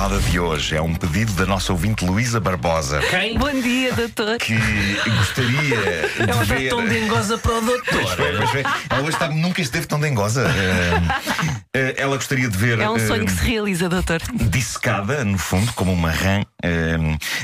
Balada 0.00 0.18
de 0.30 0.40
hoje 0.40 0.74
é 0.74 0.80
um 0.80 0.94
pedido 0.94 1.34
da 1.34 1.44
nossa 1.44 1.72
ouvinte 1.72 2.06
Luísa 2.06 2.40
Barbosa. 2.40 3.00
Quem? 3.10 3.36
Bom 3.36 3.52
dia, 3.60 3.92
doutor. 3.92 4.38
Que 4.38 4.56
gostaria 5.18 5.76
de 6.16 6.22
Ela 6.22 6.42
está 6.42 6.54
ver. 6.54 6.70
tão 6.70 6.88
dengosa 6.88 7.36
para 7.36 7.58
o 7.58 7.62
Pois 7.62 7.82
doutor. 7.84 8.16
foi, 8.16 8.36
pois 8.38 8.50
foi. 8.50 8.60
Ela 8.88 9.00
hoje 9.02 9.10
está, 9.10 9.28
nunca 9.28 9.60
esteve 9.60 9.86
tão 9.86 10.00
dengosa. 10.00 10.48
Eh, 10.48 11.68
eh, 11.74 11.94
ela 11.98 12.16
gostaria 12.16 12.48
de 12.48 12.56
ver. 12.56 12.80
É 12.80 12.88
um 12.88 12.98
sonho 12.98 13.24
eh, 13.24 13.26
que 13.26 13.32
se 13.32 13.44
realiza, 13.44 13.90
doutor. 13.90 14.22
dissecada, 14.32 15.22
no 15.22 15.36
fundo, 15.36 15.70
como 15.74 15.92
uma 15.92 16.10
rã, 16.10 16.44
eh, 16.62 16.96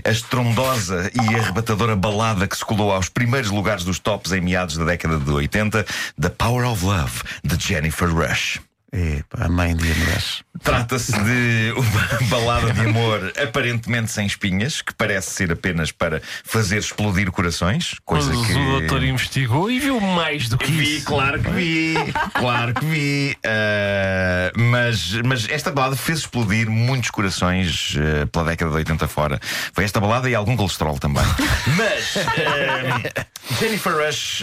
a 0.02 0.11
estrondosa 0.11 1.11
e 1.15 1.35
arrebatadora 1.35 1.95
balada 1.95 2.49
que 2.49 2.57
se 2.57 2.65
colou 2.65 2.91
aos 2.91 3.11
primeiros 3.11 3.51
lugares 3.51 3.85
dos 3.85 3.99
tops 3.99 4.33
em 4.33 4.41
meados 4.41 4.79
da 4.79 4.87
década 4.87 5.19
de 5.19 5.30
80, 5.30 5.85
The 6.19 6.30
Power 6.30 6.66
of 6.66 6.83
Love, 6.83 7.21
de 7.45 7.63
Jennifer 7.63 8.09
Rush. 8.09 8.61
Epá, 8.93 9.45
a 9.45 9.49
mãe 9.49 9.75
de 9.75 9.91
Andrés. 9.91 10.43
Trata-se 10.63 11.13
de 11.13 11.73
uma 11.77 12.29
balada 12.31 12.73
de 12.73 12.81
amor 12.81 13.33
aparentemente 13.43 14.11
sem 14.11 14.27
espinhas, 14.27 14.81
que 14.81 14.95
parece 14.95 15.31
ser 15.31 15.53
apenas 15.53 15.91
para 15.93 16.23
fazer 16.45 16.79
explodir 16.79 17.30
corações, 17.30 17.97
coisa 18.05 18.33
Mas 18.33 18.47
que. 18.47 18.55
o 18.55 18.79
doutor 18.80 19.03
investigou 19.05 19.71
e 19.71 19.80
viu 19.80 20.01
mais 20.01 20.49
do 20.49 20.57
que 20.57 20.71
Vi, 20.71 20.97
isso. 20.99 21.07
claro 21.07 21.43
que 21.43 21.51
vi, 21.51 21.95
claro 22.35 22.75
que 22.75 22.85
vi. 22.87 23.37
Ah, 23.45 24.53
mas, 24.57 25.13
mas 25.25 25.49
esta 25.51 25.71
balada 25.71 25.97
fez 25.97 26.21
explodir 26.21 26.71
muitos 26.71 27.11
corações 27.11 27.95
ah, 27.99 28.27
pela 28.29 28.47
década 28.47 28.71
de 28.71 28.77
80 28.79 29.09
fora. 29.09 29.41
Foi 29.73 29.85
esta 29.85 30.01
balada 30.01 30.30
e 30.30 30.35
algum 30.35 30.57
colesterol 30.57 30.99
também. 30.99 31.25
mas 31.77 32.15
ah, 32.16 33.27
Jennifer 33.60 33.93
Rush 33.95 34.43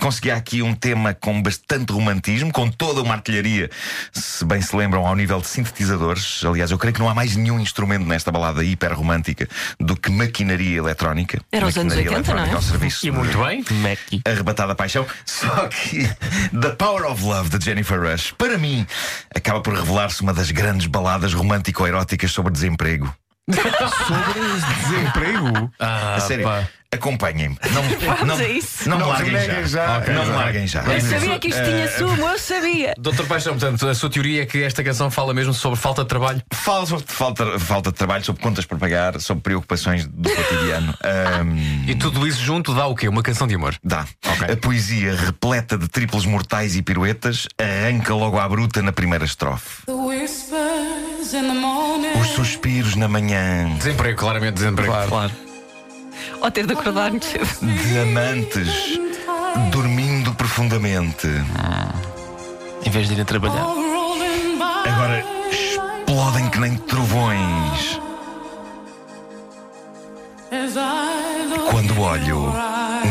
conseguia 0.00 0.34
aqui 0.36 0.62
um 0.62 0.74
tema 0.74 1.12
com 1.14 1.42
bastante 1.42 1.92
romantismo, 1.92 2.52
com 2.52 2.70
toda 2.70 3.02
uma 3.02 3.14
artilharia, 3.14 3.63
se 4.12 4.44
bem 4.44 4.60
se 4.60 4.74
lembram, 4.76 5.06
ao 5.06 5.14
nível 5.14 5.40
de 5.40 5.46
sintetizadores. 5.46 6.42
Aliás, 6.44 6.70
eu 6.70 6.78
creio 6.78 6.94
que 6.94 7.00
não 7.00 7.08
há 7.08 7.14
mais 7.14 7.36
nenhum 7.36 7.58
instrumento 7.60 8.04
nesta 8.06 8.30
balada 8.30 8.64
hiper 8.64 8.92
romântica 8.92 9.48
do 9.78 9.96
que 9.96 10.10
maquinaria 10.10 10.78
eletrónica. 10.78 11.40
Era 11.52 11.66
os 11.66 11.76
anos 11.76 11.94
Maquinaria 11.94 12.18
80, 12.18 12.32
não 12.32 12.38
é? 12.38 12.42
eletrónica 12.42 12.56
ao 12.56 12.62
serviço 12.62 13.06
E 13.06 13.10
muito 13.10 13.38
bem. 13.44 13.64
Mackie. 13.82 14.22
arrebatada 14.24 14.74
paixão. 14.74 15.06
Só 15.24 15.68
que 15.68 16.08
The 16.60 16.70
Power 16.78 17.04
of 17.10 17.22
Love 17.22 17.58
de 17.58 17.64
Jennifer 17.64 18.00
Rush, 18.00 18.32
para 18.36 18.58
mim, 18.58 18.86
acaba 19.34 19.60
por 19.60 19.74
revelar-se 19.74 20.22
uma 20.22 20.32
das 20.32 20.50
grandes 20.50 20.86
baladas 20.86 21.32
romântico-eróticas 21.34 22.30
sobre 22.32 22.52
desemprego. 22.52 23.12
Desemprego? 24.82 25.70
Ah, 25.78 26.14
a 26.16 26.20
sério, 26.20 26.44
pá. 26.44 26.66
acompanhem-me. 26.92 27.58
Não, 27.72 27.82
Vamos 28.16 28.26
não, 28.26 28.36
a 28.36 28.48
isso. 28.48 28.88
não 28.88 28.96
me 28.96 29.02
Não 29.02 29.08
larguem 29.10 29.32
já. 29.40 29.62
já. 29.64 29.98
Ok, 29.98 30.14
não 30.14 30.28
larguem 30.36 30.66
já. 30.66 30.82
Eu 30.84 31.00
sabia 31.00 31.38
que 31.38 31.48
isto 31.48 31.62
tinha 31.62 31.88
sumo, 31.98 32.26
eu 32.28 32.38
sabia. 32.38 32.94
Doutor 32.98 33.26
Paixão, 33.26 33.52
portanto, 33.58 33.86
a 33.88 33.94
sua 33.94 34.08
teoria 34.08 34.42
é 34.42 34.46
que 34.46 34.62
esta 34.62 34.82
canção 34.82 35.10
fala 35.10 35.34
mesmo 35.34 35.52
sobre 35.52 35.78
falta 35.78 36.02
de 36.02 36.08
trabalho? 36.08 36.40
Fala 36.52 36.86
sobre 36.86 37.04
falta, 37.06 37.58
falta 37.58 37.90
de 37.90 37.96
trabalho, 37.98 38.24
sobre 38.24 38.40
contas 38.42 38.64
para 38.64 38.78
pagar, 38.78 39.20
sobre 39.20 39.42
preocupações 39.42 40.06
do 40.06 40.30
cotidiano. 40.30 40.94
Ahm, 41.04 41.84
E 41.88 41.94
tudo 41.94 42.26
isso 42.26 42.40
junto 42.42 42.74
dá 42.74 42.86
o 42.86 42.94
quê? 42.94 43.08
Uma 43.08 43.22
canção 43.22 43.46
de 43.46 43.54
amor? 43.56 43.76
Dá. 43.84 44.06
Ok. 44.26 44.52
A 44.52 44.56
poesia 44.56 45.14
repleta 45.16 45.76
de 45.76 45.88
triplos 45.88 46.24
mortais 46.24 46.76
e 46.76 46.82
piruetas 46.82 47.46
arranca 47.60 48.14
logo 48.14 48.38
à 48.38 48.48
bruta 48.48 48.80
na 48.82 48.92
primeira 48.92 49.24
estrofe. 49.24 49.82
Os 52.20 52.28
suspiros 52.28 52.96
na 52.96 53.08
manhã 53.08 53.74
Desemprego, 53.78 54.18
claramente 54.18 54.54
desemprego. 54.54 54.92
Claro. 55.08 55.32
Ou 56.40 56.50
ter 56.50 56.66
de 56.66 56.72
acordar-nos. 56.74 57.26
de 57.62 57.98
amantes 57.98 58.98
dormindo 59.70 60.34
profundamente. 60.34 61.26
Em 62.84 62.90
vez 62.90 63.08
de 63.08 63.14
ir 63.14 63.20
a 63.22 63.24
trabalhar. 63.24 63.64
Agora 64.84 65.24
explodem 65.50 66.50
que 66.50 66.58
nem 66.58 66.76
trovões 66.76 68.00
quando 71.70 72.00
olho 72.00 72.52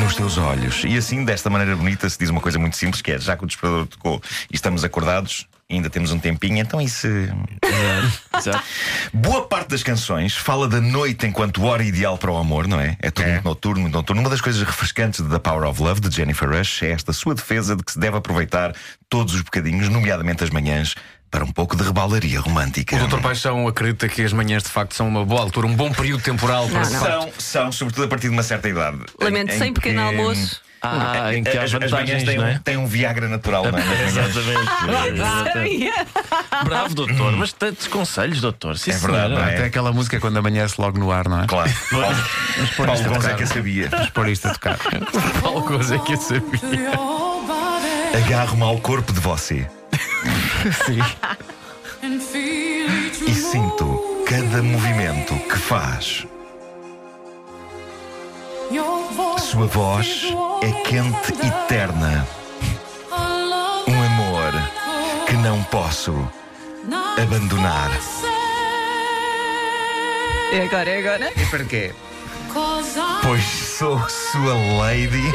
nos 0.02 0.16
teus 0.16 0.38
olhos. 0.38 0.84
E 0.86 0.98
assim, 0.98 1.26
desta 1.26 1.50
maneira 1.50 1.76
bonita, 1.76 2.10
se 2.10 2.18
diz 2.18 2.30
uma 2.30 2.40
coisa 2.40 2.58
muito 2.58 2.78
simples: 2.78 3.02
que 3.02 3.12
é 3.12 3.20
já 3.20 3.36
que 3.36 3.44
o 3.44 3.48
despertador 3.48 3.88
tocou 3.88 4.22
e 4.52 4.56
estamos 4.56 4.84
acordados, 4.84 5.48
ainda 5.76 5.90
temos 5.90 6.12
um 6.12 6.20
tempinho, 6.20 6.58
então 6.60 6.82
isso. 6.82 7.08
Exato. 8.38 8.64
Boa 9.14 9.44
parte 9.48 9.70
das 9.70 9.84
canções 9.84 10.36
fala 10.36 10.68
da 10.68 10.82
noite 10.82 11.26
enquanto 11.26 11.64
hora 11.64 11.84
ideal 11.84 12.18
para 12.18 12.32
o 12.32 12.38
amor, 12.38 12.68
não 12.68 12.80
é? 12.80 12.98
É 13.02 13.10
tudo 13.12 13.28
muito 13.28 13.44
noturno, 13.46 13.82
muito 13.82 13.94
noturno. 13.94 14.22
Uma 14.22 14.30
das 14.30 14.42
coisas 14.42 14.62
refrescantes 14.62 15.22
de 15.22 15.30
The 15.30 15.40
Power 15.40 15.68
of 15.70 15.82
Love, 15.82 16.02
de 16.02 16.16
Jennifer 16.16 16.50
Rush, 16.50 16.84
é 16.84 16.92
esta 16.92 17.14
sua 17.14 17.36
defesa 17.36 17.76
de 17.76 17.84
que 17.84 17.92
se 17.92 18.00
deve 18.00 18.18
aproveitar 18.18 18.74
todos 19.10 19.34
os 19.36 19.42
bocadinhos, 19.42 19.90
nomeadamente 19.90 20.44
as 20.44 20.50
manhãs, 20.50 20.96
para 21.30 21.44
um 21.44 21.52
pouco 21.52 21.76
de 21.76 21.84
rebaldaria 21.84 22.40
romântica. 22.40 22.96
O 22.96 23.00
Doutor 23.00 23.22
Paixão 23.22 23.68
acredita 23.68 24.08
que 24.08 24.22
as 24.22 24.32
manhãs 24.32 24.62
de 24.64 24.70
facto 24.70 24.94
são 24.94 25.08
uma 25.08 25.26
boa 25.26 25.42
altura, 25.42 25.66
um 25.66 25.76
bom 25.76 25.92
período 25.92 26.22
temporal 26.22 26.68
para 26.70 26.82
Não, 26.86 26.92
não. 26.92 27.00
São, 27.00 27.32
são, 27.40 27.72
sobretudo 27.72 28.06
a 28.06 28.08
partir 28.08 28.28
de 28.28 28.34
uma 28.34 28.44
certa 28.44 28.70
idade. 28.70 29.00
Lamento, 29.20 29.52
Em- 29.52 29.58
sem 29.58 29.70
em 29.70 29.74
pequeno 29.74 30.00
que, 30.02 30.16
almoço. 30.18 30.62
Ah, 30.86 31.34
em 31.34 31.44
que 31.44 31.58
há 31.58 31.64
as, 31.64 31.74
as 31.74 31.74
manhãs 31.74 31.92
vantagens, 31.92 32.24
têm, 32.26 32.38
não 32.38 32.44
um, 32.44 32.48
é? 32.48 32.60
têm 32.62 32.78
um 32.78 32.86
Viagra 32.86 33.30
natural, 33.30 33.72
não 33.72 33.80
é? 33.80 33.82
Exatamente. 35.08 35.94
Bravo, 36.66 36.94
doutor. 36.94 37.32
Mas 37.32 37.54
tantos 37.54 37.88
conselhos, 37.88 38.42
doutor. 38.42 38.78
Sim, 38.78 38.92
É 38.92 38.98
verdade, 38.98 39.34
não 39.34 39.42
é? 39.44 39.54
Até 39.54 39.66
aquela 39.66 39.94
música 39.94 40.20
quando 40.20 40.38
amanhece 40.38 40.76
logo 40.80 41.00
no 41.00 41.10
ar, 41.10 41.30
não 41.30 41.42
é? 41.42 41.48
Claro. 41.48 41.72
Paulo, 41.90 42.16
pôr 42.76 42.86
Paulo 42.86 42.94
isto 42.94 43.06
a 43.06 43.14
Gonçalves 43.14 43.26
é 43.26 43.30
tocar. 43.30 43.36
que 43.38 43.44
eu 43.44 43.48
sabia. 43.48 43.90
Vamos 43.90 44.10
pôr 44.10 44.28
isto 44.28 44.48
a 44.48 44.54
tocar. 44.54 44.78
Paulo 45.42 45.62
Coisa 45.64 45.98
que 46.00 46.14
eu 46.14 46.18
sabia. 46.18 46.92
Agarro-me 48.26 48.64
ao 48.64 48.78
corpo 48.80 49.14
de 49.14 49.20
você 49.22 49.66
each 52.04 52.36
e 53.26 53.34
sinto 53.34 54.26
cada 54.28 54.62
movimento 54.62 55.34
que 55.48 55.58
faz. 55.58 56.28
Sua 59.40 59.68
voz 59.68 60.34
é 60.64 60.72
quente 60.84 61.34
e 61.44 61.52
terna. 61.68 62.28
Um 63.88 64.02
amor 64.02 64.52
que 65.28 65.34
não 65.34 65.62
posso 65.66 66.12
abandonar. 67.22 67.92
É 70.52 70.64
agora, 70.64 70.90
é 70.90 70.98
agora. 70.98 71.32
E 71.40 71.46
para 71.46 71.64
quê? 71.66 71.94
Cause 72.52 72.98
I 72.98 73.20
Pois 73.22 73.44
sou 73.44 74.00
sua 74.10 74.56
lady 74.80 75.32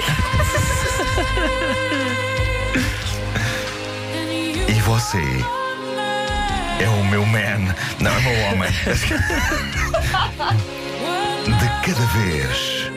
e 4.68 4.72
você 4.80 5.22
é 6.80 6.88
o 6.88 7.04
meu 7.04 7.24
man. 7.24 7.72
Não, 8.00 8.10
é 8.12 8.18
o 8.18 8.22
meu 8.22 8.46
homem. 8.46 8.70
De 11.48 11.68
cada 11.86 12.06
vez 12.06 12.87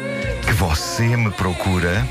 você 0.62 1.18
me 1.18 1.32
procura, 1.32 2.08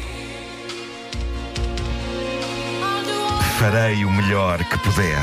farei 3.61 4.05
o 4.05 4.11
melhor 4.11 4.59
que 4.65 4.77
puder. 4.79 5.23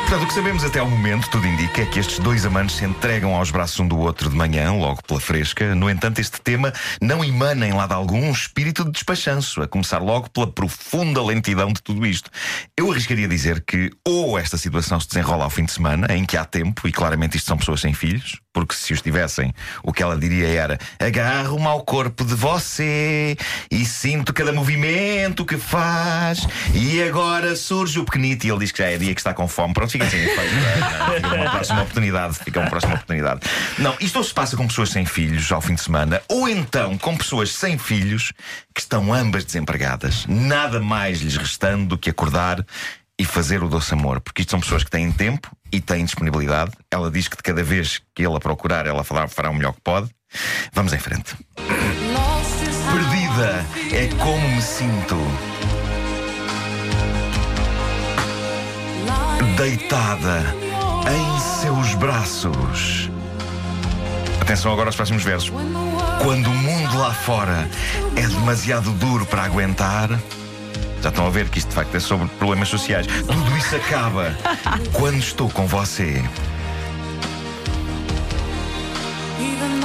Portanto, 0.00 0.22
o 0.22 0.26
que 0.28 0.32
sabemos 0.32 0.64
até 0.64 0.78
ao 0.78 0.88
momento, 0.88 1.28
tudo 1.28 1.46
indica, 1.46 1.82
é 1.82 1.84
que 1.84 1.98
estes 1.98 2.18
dois 2.18 2.46
amantes 2.46 2.76
se 2.76 2.84
entregam 2.86 3.34
aos 3.34 3.50
braços 3.50 3.78
um 3.78 3.86
do 3.86 3.98
outro 3.98 4.30
de 4.30 4.36
manhã, 4.36 4.72
logo 4.72 5.02
pela 5.02 5.20
fresca. 5.20 5.74
No 5.74 5.90
entanto, 5.90 6.18
este 6.18 6.40
tema 6.40 6.72
não 6.98 7.22
emana 7.22 7.66
em 7.66 7.74
lado 7.74 7.92
algum 7.92 8.28
um 8.28 8.32
espírito 8.32 8.86
de 8.86 8.92
despachanço, 8.92 9.60
a 9.60 9.68
começar 9.68 9.98
logo 9.98 10.30
pela 10.30 10.46
profunda 10.46 11.22
lentidão 11.22 11.74
de 11.74 11.82
tudo 11.82 12.06
isto. 12.06 12.30
Eu 12.74 12.90
arriscaria 12.90 13.28
dizer 13.28 13.62
que 13.66 13.90
ou 14.02 14.38
esta 14.38 14.56
situação 14.56 14.98
se 14.98 15.08
desenrola 15.08 15.44
ao 15.44 15.50
fim 15.50 15.66
de 15.66 15.72
semana, 15.72 16.06
em 16.08 16.24
que 16.24 16.38
há 16.38 16.44
tempo, 16.46 16.88
e 16.88 16.92
claramente 16.92 17.36
isto 17.36 17.48
são 17.48 17.58
pessoas 17.58 17.82
sem 17.82 17.92
filhos, 17.92 18.40
porque 18.54 18.74
se 18.74 18.92
os 18.92 19.02
tivessem, 19.02 19.52
o 19.82 19.92
que 19.92 20.02
ela 20.02 20.16
diria 20.16 20.48
era: 20.48 20.78
agarro-me 20.98 21.66
ao 21.66 21.82
corpo 21.82 22.24
de 22.24 22.34
você 22.34 23.36
e 23.70 23.84
sinto 23.84 24.32
cada 24.32 24.52
movimento 24.52 25.44
que 25.44 25.58
faz, 25.58 26.46
e 26.72 27.02
agora 27.02 27.56
surge 27.56 27.98
o 27.98 28.04
pequenito. 28.04 28.46
E 28.46 28.50
ele 28.50 28.60
diz 28.60 28.72
que 28.72 28.78
já 28.78 28.88
é 28.88 28.96
dia 28.96 29.12
que 29.12 29.20
está 29.20 29.34
com 29.34 29.48
fome. 29.48 29.74
Pronto, 29.74 29.90
fica 29.90 30.04
é? 30.04 30.08
Fica 30.08 31.34
uma 31.34 31.50
próxima 31.50 31.82
oportunidade. 31.82 32.38
Fica 32.38 32.60
uma 32.60 32.70
próxima 32.70 32.94
oportunidade. 32.94 33.40
Não, 33.78 33.96
isto 34.00 34.16
ou 34.16 34.24
se 34.24 34.32
passa 34.32 34.56
com 34.56 34.66
pessoas 34.66 34.90
sem 34.90 35.04
filhos 35.04 35.50
ao 35.50 35.60
fim 35.60 35.74
de 35.74 35.82
semana, 35.82 36.22
ou 36.28 36.48
então 36.48 36.96
com 36.96 37.16
pessoas 37.16 37.50
sem 37.50 37.76
filhos 37.76 38.32
que 38.72 38.80
estão 38.80 39.12
ambas 39.12 39.44
desempregadas. 39.44 40.24
Nada 40.28 40.78
mais 40.80 41.20
lhes 41.20 41.36
restando 41.36 41.86
do 41.86 41.98
que 41.98 42.08
acordar 42.08 42.64
e 43.18 43.24
fazer 43.24 43.62
o 43.62 43.68
doce 43.68 43.94
amor, 43.94 44.20
porque 44.20 44.42
isto 44.42 44.50
são 44.50 44.60
pessoas 44.60 44.82
que 44.82 44.90
têm 44.90 45.10
tempo 45.12 45.50
e 45.72 45.80
têm 45.80 46.04
disponibilidade. 46.04 46.72
Ela 46.90 47.10
diz 47.10 47.28
que 47.28 47.36
de 47.36 47.42
cada 47.42 47.62
vez 47.62 48.00
que 48.14 48.26
ele 48.26 48.36
a 48.36 48.40
procurar, 48.40 48.86
ela 48.86 49.04
fará, 49.04 49.28
fará 49.28 49.50
o 49.50 49.54
melhor 49.54 49.72
que 49.72 49.80
pode. 49.80 50.10
Vamos 50.72 50.92
em 50.92 50.98
frente. 50.98 51.36
Perdida 52.92 53.64
é 53.92 54.08
como 54.18 54.48
me 54.48 54.62
sinto. 54.62 55.16
Deitada 59.56 60.42
em 61.08 61.40
seus 61.60 61.94
braços. 61.94 63.10
Atenção 64.40 64.72
agora 64.72 64.88
aos 64.88 64.96
próximos 64.96 65.22
versos. 65.22 65.52
Quando 66.22 66.48
o 66.50 66.54
mundo 66.54 66.98
lá 66.98 67.14
fora 67.14 67.68
é 68.16 68.26
demasiado 68.26 68.90
duro 68.92 69.24
para 69.24 69.44
aguentar, 69.44 70.10
Já 71.04 71.10
estão 71.10 71.26
a 71.26 71.30
ver 71.30 71.50
que 71.50 71.58
isto 71.58 71.68
de 71.68 71.74
facto 71.74 71.94
é 71.94 72.00
sobre 72.00 72.26
problemas 72.38 72.66
sociais. 72.66 73.06
Tudo 73.06 73.58
isso 73.58 73.76
acaba 73.76 74.34
quando 74.94 75.18
estou 75.18 75.50
com 75.50 75.66
você. 75.66 76.24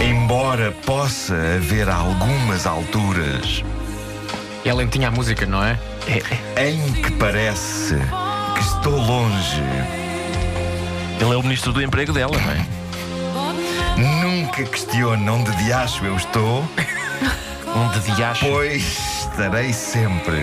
Embora 0.02 0.72
possa 0.86 1.36
haver 1.58 1.90
algumas 1.90 2.66
alturas 2.66 3.66
É 4.64 4.74
lentinha 4.74 5.10
a 5.10 5.12
música, 5.12 5.46
não 5.46 5.62
é? 5.62 5.78
em 6.56 6.90
que 6.94 7.12
parece 7.12 7.96
que 8.56 8.62
estou 8.62 8.96
longe, 8.96 9.62
Ele 11.20 11.34
é 11.34 11.36
o 11.36 11.44
ministro 11.44 11.74
do 11.74 11.82
emprego 11.82 12.14
dela, 12.14 12.38
não 12.40 12.52
é? 12.54 12.66
nunca 14.24 14.64
questiono 14.64 15.34
onde 15.34 15.52
de 15.58 15.74
acho 15.74 16.06
eu 16.06 16.16
estou, 16.16 16.66
Onde 17.76 18.00
de 18.00 18.24
acho. 18.24 18.46
pois 18.46 19.28
estarei 19.40 19.74
sempre 19.74 20.38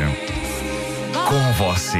com 1.27 1.53
você. 1.55 1.99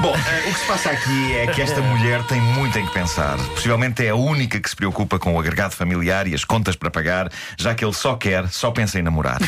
Bom, 0.00 0.14
eh, 0.14 0.48
o 0.48 0.52
que 0.52 0.60
se 0.60 0.66
passa 0.66 0.90
aqui 0.90 1.34
é 1.34 1.48
que 1.48 1.60
esta 1.60 1.82
mulher 1.82 2.22
tem 2.28 2.40
muito 2.40 2.78
em 2.78 2.86
que 2.86 2.92
pensar. 2.92 3.36
Possivelmente 3.36 4.06
é 4.06 4.10
a 4.10 4.14
única 4.14 4.60
que 4.60 4.70
se 4.70 4.76
preocupa 4.76 5.18
com 5.18 5.34
o 5.34 5.40
agregado 5.40 5.74
familiar 5.74 6.28
e 6.28 6.34
as 6.34 6.44
contas 6.44 6.76
para 6.76 6.88
pagar, 6.88 7.28
já 7.58 7.74
que 7.74 7.84
ele 7.84 7.92
só 7.92 8.14
quer, 8.14 8.48
só 8.48 8.70
pensa 8.70 9.00
em 9.00 9.02
namorar. 9.02 9.38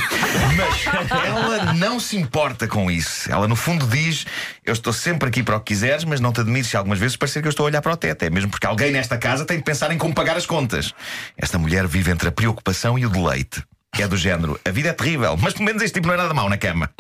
Mas 0.57 1.25
ela 1.25 1.73
não 1.75 2.01
se 2.01 2.17
importa 2.17 2.67
com 2.67 2.91
isso. 2.91 3.31
Ela, 3.31 3.47
no 3.47 3.55
fundo, 3.55 3.87
diz: 3.87 4.27
Eu 4.65 4.73
estou 4.73 4.93
sempre 4.93 5.29
aqui 5.29 5.45
para 5.45 5.57
o 5.57 5.61
que 5.61 5.75
quiseres, 5.75 6.05
mas 6.05 6.19
não 6.19 6.33
te 6.33 6.41
admires 6.41 6.67
se 6.67 6.77
algumas 6.77 6.99
vezes 6.99 7.17
parecer 7.17 7.41
que 7.41 7.47
eu 7.47 7.51
estou 7.51 7.65
a 7.65 7.69
olhar 7.69 7.81
para 7.81 7.93
o 7.93 7.97
teto. 7.97 8.25
É 8.25 8.31
mesmo 8.31 8.51
porque 8.51 8.67
alguém 8.67 8.91
nesta 8.91 9.17
casa 9.17 9.45
tem 9.45 9.59
de 9.59 9.63
pensar 9.63 9.93
em 9.93 9.99
como 9.99 10.13
pagar 10.13 10.37
as 10.37 10.45
contas. 10.45 10.93
Esta 11.39 11.57
mulher 11.57 11.87
vive 11.87 12.11
entre 12.11 12.29
a 12.29 12.33
preocupação 12.33 12.99
e 12.99 13.07
o 13.07 13.09
deleite. 13.09 13.63
É 13.97 14.09
do 14.09 14.17
género: 14.17 14.59
A 14.65 14.71
vida 14.73 14.89
é 14.89 14.93
terrível, 14.93 15.37
mas 15.37 15.53
pelo 15.53 15.67
menos 15.67 15.83
este 15.83 15.95
tipo 15.95 16.09
não 16.09 16.15
é 16.15 16.17
nada 16.17 16.35
mau 16.35 16.49
na 16.49 16.57
cama. 16.57 16.91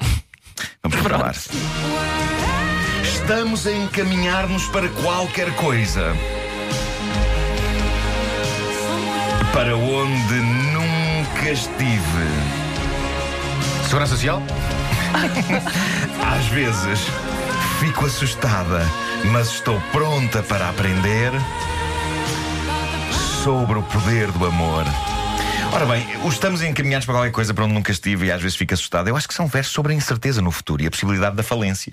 Vamos 0.83 1.01
provar. 1.03 1.35
Estamos 3.03 3.67
a 3.67 3.73
encaminhar-nos 3.73 4.67
para 4.69 4.89
qualquer 4.89 5.55
coisa. 5.57 6.15
Para 9.53 9.77
onde 9.77 10.35
nunca 10.73 11.51
estive. 11.51 12.27
Segurança 13.85 14.15
Social? 14.15 14.43
Às 16.35 16.47
vezes 16.47 17.01
fico 17.79 18.07
assustada, 18.07 18.81
mas 19.33 19.49
estou 19.49 19.79
pronta 19.93 20.43
para 20.43 20.71
aprender 20.71 21.33
sobre 23.45 23.79
o 23.79 23.83
poder 23.83 24.31
do 24.33 24.47
amor. 24.47 24.85
Ora 25.73 25.87
bem, 25.87 26.05
estamos 26.29 26.63
encaminhados 26.63 27.07
para 27.07 27.15
qualquer 27.15 27.31
coisa 27.31 27.55
para 27.55 27.65
onde 27.65 27.75
nunca 27.75 27.93
estive 27.93 28.27
e 28.27 28.33
às 28.33 28.43
vezes 28.43 28.57
fico 28.57 28.75
assustado. 28.75 29.09
Eu 29.09 29.17
acho 29.17 29.29
que 29.29 29.35
são 29.35 29.47
versos 29.47 29.73
sobre 29.73 29.93
a 29.93 29.97
incerteza 29.97 30.43
no 30.43 30.51
futuro 30.51 30.83
e 30.83 30.87
a 30.87 30.91
possibilidade 30.91 31.37
da 31.37 31.43
falência. 31.45 31.93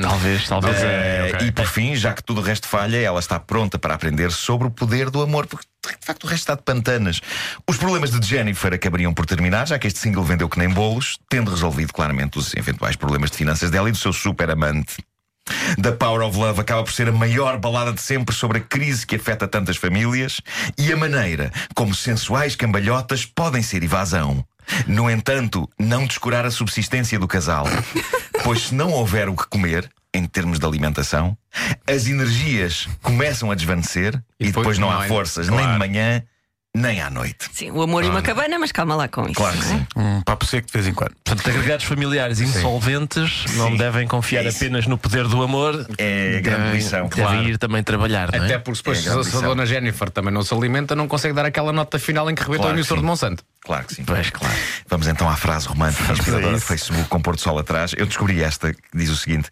Talvez, 0.00 0.48
talvez. 0.48 0.76
Eh, 0.82 1.38
E 1.44 1.52
por 1.52 1.66
fim, 1.66 1.94
já 1.94 2.14
que 2.14 2.22
tudo 2.22 2.40
o 2.40 2.44
resto 2.44 2.66
falha, 2.66 2.96
ela 2.96 3.20
está 3.20 3.38
pronta 3.38 3.78
para 3.78 3.94
aprender 3.94 4.32
sobre 4.32 4.66
o 4.66 4.70
poder 4.70 5.10
do 5.10 5.20
amor, 5.20 5.46
porque 5.46 5.66
de 6.00 6.06
facto 6.06 6.24
o 6.24 6.26
resto 6.26 6.42
está 6.42 6.54
de 6.54 6.62
pantanas. 6.62 7.20
Os 7.68 7.76
problemas 7.76 8.10
de 8.18 8.26
Jennifer 8.26 8.72
acabariam 8.72 9.12
por 9.12 9.26
terminar, 9.26 9.66
já 9.68 9.78
que 9.78 9.86
este 9.86 9.98
single 9.98 10.24
vendeu 10.24 10.48
que 10.48 10.58
nem 10.58 10.68
bolos, 10.70 11.18
tendo 11.28 11.50
resolvido 11.50 11.92
claramente 11.92 12.38
os 12.38 12.54
eventuais 12.54 12.96
problemas 12.96 13.30
de 13.30 13.36
finanças 13.36 13.70
dela 13.70 13.88
e 13.88 13.92
do 13.92 13.98
seu 13.98 14.12
super 14.12 14.50
amante. 14.50 14.96
The 15.82 15.92
Power 15.92 16.22
of 16.22 16.38
Love 16.38 16.60
acaba 16.60 16.84
por 16.84 16.92
ser 16.92 17.08
a 17.08 17.12
maior 17.12 17.58
balada 17.58 17.92
de 17.92 18.00
sempre 18.00 18.34
sobre 18.34 18.58
a 18.58 18.60
crise 18.60 19.06
que 19.06 19.16
afeta 19.16 19.48
tantas 19.48 19.76
famílias 19.76 20.40
e 20.78 20.92
a 20.92 20.96
maneira 20.96 21.50
como 21.74 21.94
sensuais 21.94 22.54
cambalhotas 22.54 23.24
podem 23.24 23.62
ser 23.62 23.82
evasão. 23.82 24.44
No 24.86 25.10
entanto, 25.10 25.68
não 25.78 26.06
descurar 26.06 26.46
a 26.46 26.50
subsistência 26.50 27.18
do 27.18 27.26
casal, 27.26 27.66
pois 28.44 28.68
se 28.68 28.74
não 28.74 28.90
houver 28.92 29.28
o 29.28 29.36
que 29.36 29.46
comer, 29.48 29.90
em 30.14 30.24
termos 30.26 30.58
de 30.58 30.66
alimentação, 30.66 31.36
as 31.88 32.06
energias 32.06 32.88
começam 33.02 33.50
a 33.50 33.54
desvanecer 33.54 34.14
e, 34.38 34.46
depois, 34.46 34.76
depois 34.76 34.78
não 34.78 34.90
há 34.90 35.04
há- 35.04 35.08
forças 35.08 35.48
nem 35.48 35.72
de 35.72 35.78
manhã 35.78 36.22
nem 36.74 37.02
à 37.02 37.10
noite. 37.10 37.48
Sim, 37.52 37.70
o 37.70 37.82
amor 37.82 38.02
e 38.02 38.08
uma 38.08 38.22
cabana, 38.22 38.58
mas 38.58 38.72
calma 38.72 38.94
lá 38.96 39.06
com 39.06 39.24
isso. 39.24 39.34
Claro 39.34 39.58
que 39.58 39.64
não 39.66 39.74
é? 39.74 39.78
sim. 39.78 39.86
Um 39.94 40.22
papo 40.22 40.46
seco 40.46 40.66
de 40.66 40.72
vez 40.72 40.86
em 40.86 40.94
quando. 40.94 41.12
Portanto, 41.22 41.50
agregados 41.50 41.84
familiares 41.84 42.40
insolventes 42.40 43.44
não 43.56 43.68
Sim. 43.72 43.76
devem 43.76 44.08
confiar 44.08 44.44
É 44.44 44.48
isso. 44.48 44.56
apenas 44.56 44.86
no 44.86 44.96
poder 44.96 45.28
do 45.28 45.42
amor. 45.42 45.86
É 45.98 46.38
a 46.38 46.40
grande 46.40 46.62
Devem- 46.62 46.72
lição. 46.74 47.08
Devem 47.08 47.48
ir 47.50 47.58
também 47.58 47.82
trabalhar, 47.82 48.32
não 48.32 48.42
é? 48.42 48.44
Até 48.46 48.58
porque 48.58 48.78
depois, 48.78 48.98
É 48.98 49.02
se, 49.02 49.08
grande 49.10 49.26
se 49.28 49.36
a 49.36 49.40
dona 49.40 49.66
Jennifer 49.66 50.10
também 50.10 50.32
não 50.32 50.42
se 50.42 50.54
alimenta, 50.54 50.96
não 50.96 51.06
consegue 51.06 51.34
dar 51.34 51.44
aquela 51.44 51.72
nota 51.72 51.98
final 51.98 52.30
em 52.30 52.34
que 52.34 52.42
rebentou 52.42 52.62
Claro 52.62 52.72
o 52.72 52.74
que 52.76 52.80
emissor 52.80 52.96
sim. 52.96 53.02
de 53.02 53.06
Monsanto. 53.06 53.44
Claro 53.60 53.84
que 53.86 53.94
sim. 53.94 54.04
Pois, 54.04 54.30
claro. 54.30 54.54
Vamos 54.88 55.06
então 55.08 55.28
à 55.28 55.36
frase 55.36 55.68
romântica 55.68 56.10
inspiradora 56.12 56.48
a 56.56 56.58
do. 56.58 56.60
Facebook 56.60 57.08
com 57.08 57.20
Porto 57.20 57.42
Sol 57.42 57.58
atrás. 57.58 57.92
Eu 57.98 58.06
descobri 58.06 58.42
esta 58.42 58.72
que 58.72 58.80
diz 58.94 59.10
o 59.10 59.16
seguinte: 59.16 59.48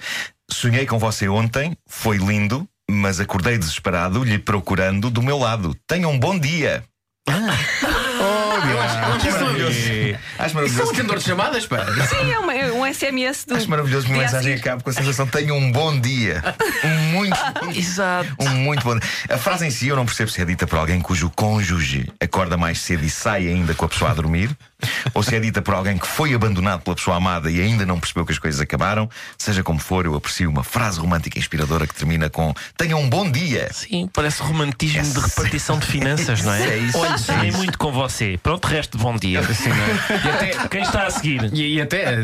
Sonhei 0.50 0.86
com 0.86 0.98
você 0.98 1.28
ontem, 1.28 1.76
foi 1.86 2.16
lindo, 2.16 2.66
mas 2.90 3.20
acordei 3.20 3.58
desesperado, 3.58 4.24
lhe 4.24 4.38
procurando 4.38 5.10
do 5.10 5.22
meu 5.22 5.38
lado. 5.38 5.76
Tenha 5.86 6.08
um 6.08 6.18
bom 6.18 6.38
dia. 6.38 6.82
Acho 7.30 9.30
maravilhoso. 9.40 10.18
Acho 10.38 10.54
maravilhoso. 10.54 10.90
atendor 10.92 11.18
de 11.18 11.24
chamadas, 11.24 11.66
pá. 11.66 11.86
Sim, 12.08 12.32
é 12.32 12.38
uma- 12.38 12.54
é 12.54 12.59
um 12.90 12.94
SMS 12.94 13.44
do. 13.46 13.54
Acho 13.56 13.70
maravilhoso 13.70 14.06
que 14.06 14.12
uma 14.12 14.22
mensagem 14.22 14.52
seguir. 14.52 14.60
acabe 14.60 14.82
com 14.82 14.90
a 14.90 14.92
sensação 14.92 15.26
tenha 15.26 15.54
um 15.54 15.70
bom 15.70 15.98
dia. 15.98 16.42
Um 16.84 16.98
muito 17.12 17.36
bom 17.60 17.68
dia. 17.68 17.80
Exato. 17.80 18.34
Um 18.40 18.48
muito 18.50 18.82
bom 18.84 18.98
dia. 18.98 19.08
A 19.30 19.38
frase 19.38 19.66
em 19.66 19.70
si 19.70 19.88
eu 19.88 19.96
não 19.96 20.04
percebo 20.06 20.30
se 20.30 20.40
é 20.40 20.44
dita 20.44 20.66
por 20.66 20.78
alguém 20.78 21.00
cujo 21.00 21.30
cônjuge 21.34 22.10
acorda 22.20 22.56
mais 22.56 22.78
cedo 22.80 23.04
e 23.04 23.10
sai 23.10 23.46
ainda 23.48 23.74
com 23.74 23.84
a 23.84 23.88
pessoa 23.88 24.10
a 24.10 24.14
dormir, 24.14 24.50
ou 25.14 25.22
se 25.22 25.34
é 25.34 25.40
dita 25.40 25.62
por 25.62 25.74
alguém 25.74 25.96
que 25.98 26.06
foi 26.06 26.34
abandonado 26.34 26.82
pela 26.82 26.96
pessoa 26.96 27.16
amada 27.16 27.50
e 27.50 27.60
ainda 27.60 27.84
não 27.86 27.98
percebeu 27.98 28.24
que 28.26 28.32
as 28.32 28.38
coisas 28.38 28.60
acabaram. 28.60 29.08
Seja 29.38 29.62
como 29.62 29.78
for, 29.78 30.04
eu 30.06 30.14
aprecio 30.14 30.50
uma 30.50 30.64
frase 30.64 30.98
romântica 31.00 31.38
inspiradora 31.38 31.86
que 31.86 31.94
termina 31.94 32.28
com 32.30 32.52
tenha 32.76 32.96
um 32.96 33.08
bom 33.08 33.30
dia. 33.30 33.68
Sim, 33.72 34.08
parece 34.12 34.42
romantismo 34.42 35.00
É 35.00 35.02
de 35.02 35.20
repartição 35.20 35.78
de 35.78 35.86
finanças, 35.86 36.42
não 36.42 36.52
é? 36.52 36.60
É 36.70 36.76
isso. 36.76 36.98
Olha, 36.98 37.18
sonhei 37.18 37.50
muito 37.52 37.76
com 37.78 37.90
você. 37.92 38.38
Pronto, 38.42 38.64
resto 38.66 38.96
de 38.96 39.02
bom 39.02 39.16
dia. 39.16 39.40
E 39.40 40.28
até, 40.28 40.68
Quem 40.68 40.82
está 40.82 41.06
a 41.06 41.10
seguir? 41.10 41.50
e, 41.52 41.74
e 41.76 41.80
até 41.80 42.16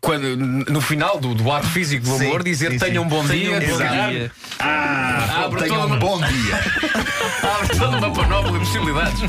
quando, 0.00 0.36
no 0.36 0.80
final 0.80 1.18
do, 1.18 1.34
do 1.34 1.50
ato 1.52 1.66
físico 1.68 2.04
do 2.06 2.18
Sim, 2.18 2.26
amor, 2.26 2.42
dizer 2.42 2.72
sim, 2.72 2.78
tenha 2.78 3.00
um 3.02 3.08
bom 3.08 3.24
dia. 3.24 3.56
um 3.56 3.60
bom 3.60 4.10
dia. 4.10 4.30
Ah, 4.58 5.44
Abre 5.44 5.60
tenha 5.62 5.74
toda 5.74 5.82
um 5.82 5.86
uma- 5.86 5.96
bom 5.96 6.18
dia. 6.20 6.54
Abre 7.56 7.76
toda 7.78 7.96
uma 7.98 8.10
panóplia 8.12 8.52
de 8.52 8.58
possibilidades. 8.60 9.20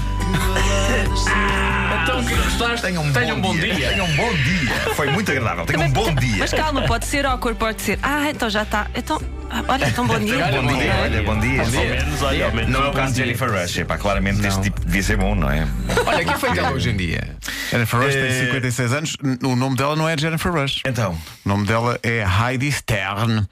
então, 2.03 2.19
o 2.19 2.25
que 2.25 2.35
gostaste? 2.35 2.81
Tenha 2.81 2.99
um, 3.01 3.11
Tenha 3.13 3.35
um 3.35 3.41
bom 3.41 3.55
dia. 3.55 3.89
Tenha 3.89 4.03
um 4.03 4.15
bom 4.15 4.33
dia. 4.33 4.75
Foi 4.95 5.09
muito 5.11 5.31
agradável. 5.31 5.65
Tenha 5.65 5.85
um 5.85 5.91
bom 5.91 6.13
dia. 6.15 6.37
Mas 6.39 6.51
calma, 6.53 6.81
pode 6.83 7.05
ser 7.05 7.25
awkward, 7.25 7.57
pode 7.59 7.81
ser. 7.81 7.99
Ah, 8.03 8.29
então 8.29 8.49
já 8.49 8.63
está. 8.63 8.87
Então, 8.95 9.21
ah, 9.49 9.63
olha, 9.67 9.85
então 9.87 10.05
bom 10.07 10.19
dia. 10.19 10.45
Bom 10.47 10.67
dia, 10.67 10.95
olha, 11.01 11.23
bom 11.23 11.39
dia. 11.39 11.61
Ao 11.61 11.67
menos, 11.67 12.21
olha, 12.21 12.45
ao 12.45 12.51
menos. 12.51 12.69
Não 12.71 12.83
é 12.85 12.87
o 12.89 12.91
caso 12.91 13.07
bom 13.07 13.07
de 13.07 13.13
dia. 13.13 13.25
Jennifer 13.25 13.51
Rush. 13.51 13.77
Epá, 13.77 13.97
claramente 13.97 14.45
este 14.45 14.61
tipo 14.61 14.81
devia 14.85 15.03
ser 15.03 15.17
bom, 15.17 15.35
não 15.35 15.49
é? 15.49 15.67
Olha, 16.05 16.25
quem 16.25 16.37
foi 16.37 16.51
dela 16.53 16.71
hoje 16.71 16.89
em 16.89 16.97
dia? 16.97 17.24
Jennifer 17.71 17.99
Rush 17.99 18.15
Eh, 18.15 18.21
tem 18.27 18.45
56 18.45 18.93
anos. 18.93 19.17
N- 19.23 19.37
O 19.43 19.55
nome 19.55 19.75
dela 19.75 19.95
não 19.95 20.07
é 20.07 20.17
Jennifer 20.17 20.51
Rush. 20.51 20.81
Então, 20.85 21.17
O 21.45 21.49
nome 21.49 21.65
dela 21.67 21.99
é 22.03 22.23
Heidi 22.23 22.71
Stern. 22.71 23.47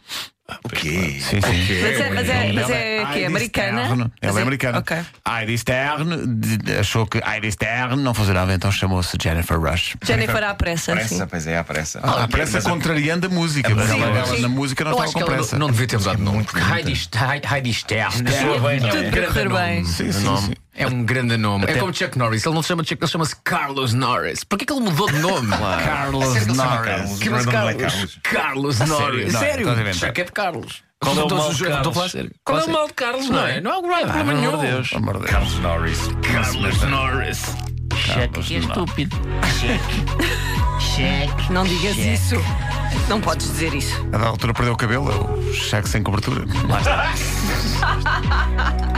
o 0.64 0.70
quê? 0.70 1.20
Sim, 1.22 1.40
sim. 1.42 1.42
Mas 1.42 2.00
é, 2.00 2.10
mas 2.14 2.30
é, 2.30 2.54
mas 2.54 2.70
é 2.70 3.06
que 3.14 3.20
é 3.20 3.26
americana. 3.28 4.12
Ela 4.22 4.40
é 4.40 4.44
americana. 4.44 4.80
Ok. 4.80 4.98
Heidi 5.28 5.58
Stern 5.58 6.28
de- 6.28 6.78
achou 6.78 7.08
que 7.08 7.18
Heidi 7.26 7.52
Stern 7.52 7.96
não 8.02 8.14
funcionava, 8.14 8.54
então 8.54 8.72
chamou-se 8.72 9.18
Jennifer 9.22 9.58
Rush. 9.60 9.96
Jennifer 10.04 10.44
à 10.44 10.54
pressa, 10.54 10.92
sim. 10.92 11.08
Pressa, 11.08 11.28
pois 11.28 11.48
é, 11.48 11.58
à 11.58 11.64
pressa. 11.64 12.00
Ah, 12.04 12.24
a 12.24 12.28
pressa 12.28 12.54
Mas 12.58 12.66
a- 12.66 12.70
contrariando 12.70 13.28
a 13.28 13.30
música, 13.30 13.74
mas 13.74 13.90
Sim, 13.90 14.02
ela, 14.02 14.40
na 14.40 14.50
música 14.50 14.84
não 14.84 14.92
Eu 14.92 14.96
estava 14.96 15.04
acho 15.10 15.14
que 15.18 15.24
com 15.24 15.28
ela 15.32 15.38
pressa. 15.38 15.58
não, 15.58 15.68
não 15.68 15.72
devia 15.72 15.88
ter 15.88 15.98
mudado 15.98 16.18
de 16.18 16.24
nome. 16.24 16.44
Porque. 16.44 16.60
Heidi, 16.60 17.10
Heidi, 17.54 17.74
Stern. 17.74 18.32
Soa 18.32 18.60
bem, 18.70 18.80
não 18.82 18.90
Tudo 18.90 19.04
é? 19.06 19.12
para 19.12 19.28
correr 19.28 19.50
bem. 19.50 19.86
Sim, 19.86 20.12
sim, 20.12 20.38
sim. 20.38 20.54
É 20.75 20.88
um 20.88 21.03
grande 21.03 21.38
nome. 21.38 21.65
É 21.68 21.75
como 21.75 21.94
Chuck 21.94 22.18
Norris. 22.18 22.44
Ele 22.46 22.56
não 22.56 22.62
se 22.63 22.68
chama 22.70 22.84
Chuck, 22.84 23.03
ele 23.03 23.12
chama-se 23.12 23.36
Carlos 23.44 23.94
Norris. 23.94 24.44
Porquê 24.44 24.65
que 24.65 24.74
ele 24.74 24.82
mudou 24.82 25.08
de 25.08 25.20
nome? 25.20 25.50
Carlos 25.86 26.25
Sério 26.25 26.42
ele 26.42 26.50
se 26.51 26.56
chama 26.56 26.75
Norris. 26.75 26.86
Carlos? 26.86 27.20
Que 27.20 27.30
é 27.30 27.51
Carlos? 27.51 28.20
Carlos 28.24 28.80
Norris. 28.80 29.34
Não, 29.34 29.39
Sério? 29.39 29.70
inventar. 29.72 29.94
Chuck 29.94 30.22
é 30.22 30.24
de 30.24 30.32
Carlos. 30.32 30.84
Qual 31.00 31.15
é 31.15 31.20
o 31.20 31.24
Estou- 31.24 31.38
mal 31.38 31.53
de 31.53 31.63
Carlos? 31.63 32.12
sério. 32.12 32.32
Qual 32.46 32.60
é 32.60 32.63
o 32.63 32.70
mal 32.72 32.88
de 32.88 32.94
Carlos, 32.94 33.27
sério. 33.27 33.34
não 33.36 33.42
Não 33.42 33.48
é? 33.48 33.58
é? 33.58 33.62
Não 33.62 33.72
há 33.72 33.82
problema 33.82 34.20
amor 34.32 34.34
nenhum. 34.36 34.58
de 34.60 34.68
Deus. 34.68 34.94
Amor 34.96 35.18
Deus. 35.20 35.30
Carlos 35.30 35.60
Norris. 35.60 36.00
Carlos 36.32 36.82
Norris. 36.84 37.42
Cheque 37.96 38.39
que 38.42 38.56
é 38.56 38.60
estúpido. 38.60 39.18
Não 41.50 41.63
digas 41.65 41.98
isso. 41.98 42.36
Não 43.10 43.20
podes 43.22 43.48
dizer 43.48 43.74
isso. 43.74 43.94
A 44.13 44.18
da 44.18 44.27
altura 44.27 44.53
perdeu 44.53 44.74
o 44.74 44.77
cabelo, 44.77 45.12
é 45.12 45.15
o 45.50 45.53
cheque 45.53 45.89
sem 45.89 46.01
cobertura. 46.03 46.46
Lá 46.68 46.80
está. 46.80 47.13